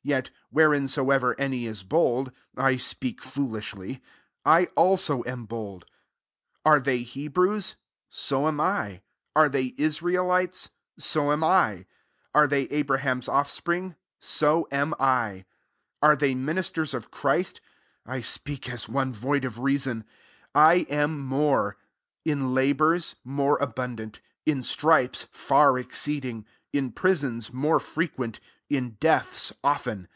Yet 0.00 0.30
whereinsoever 0.48 1.34
any 1.38 1.66
is 1.66 1.82
bold, 1.82 2.32
(I 2.56 2.78
speak 2.78 3.22
foolishly,) 3.22 4.00
1 4.44 4.68
also 4.74 5.22
am 5.26 5.44
bold. 5.44 5.82
22 6.62 6.62
Are 6.64 6.80
they 6.80 6.98
Hebrews? 7.02 7.76
so 8.08 8.48
am 8.48 8.58
L 8.58 9.00
Are 9.36 9.48
they 9.50 9.74
Israelites? 9.76 10.70
so 10.98 11.30
am 11.30 11.44
I. 11.44 11.84
Are 12.32 12.46
they 12.46 12.62
Abraham's, 12.70 13.28
off 13.28 13.50
spring 13.50 13.90
I 13.90 13.96
so 14.18 14.66
am 14.70 14.94
I. 14.98 15.44
23 16.00 16.00
Are 16.04 16.16
they 16.16 16.34
mmisters 16.34 16.94
of 16.94 17.10
Christ? 17.10 17.60
(I 18.06 18.22
speak 18.22 18.70
as 18.70 18.88
one 18.88 19.12
void 19.12 19.44
of 19.44 19.58
reason,) 19.58 20.06
I 20.54 20.86
am 20.88 21.20
more; 21.20 21.76
in 22.24 22.54
labours, 22.54 23.16
more 23.24 23.58
abun 23.58 23.96
dant; 23.96 24.20
in 24.46 24.62
stripes, 24.62 25.28
far 25.30 25.78
exceeding; 25.78 26.46
in 26.72 26.92
prisons, 26.92 27.52
more 27.52 27.80
frequent; 27.80 28.40
in 28.68 28.90
deaths, 29.00 29.50
often. 29.64 30.06